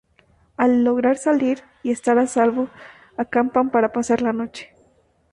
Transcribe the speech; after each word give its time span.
Al 0.57 0.83
logra 0.83 1.13
salir 1.13 1.61
y 1.83 1.91
estar 1.91 2.17
a 2.17 2.25
salvo, 2.25 2.69
acampan 3.17 3.69
para 3.69 3.91
pasar 3.93 4.23
la 4.23 4.33
noche. 4.33 4.71